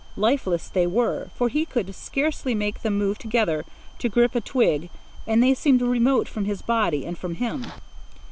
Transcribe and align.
Lifeless 0.17 0.67
they 0.67 0.87
were, 0.87 1.29
for 1.35 1.47
he 1.47 1.63
could 1.63 1.93
scarcely 1.93 2.55
make 2.55 2.81
them 2.81 2.97
move 2.97 3.19
together 3.19 3.65
to 3.99 4.09
grip 4.09 4.33
a 4.33 4.41
twig, 4.41 4.89
and 5.27 5.43
they 5.43 5.53
seemed 5.53 5.83
remote 5.83 6.27
from 6.27 6.45
his 6.45 6.63
body 6.63 7.05
and 7.05 7.15
from 7.19 7.35
him. 7.35 7.67